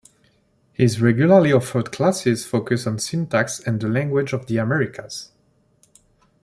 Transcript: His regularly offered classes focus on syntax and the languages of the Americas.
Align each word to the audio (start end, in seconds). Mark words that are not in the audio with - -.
His 0.73 0.99
regularly 0.99 1.53
offered 1.53 1.91
classes 1.91 2.43
focus 2.43 2.87
on 2.87 2.97
syntax 2.97 3.59
and 3.59 3.79
the 3.79 3.87
languages 3.87 4.33
of 4.33 4.47
the 4.47 4.57
Americas. 4.57 5.29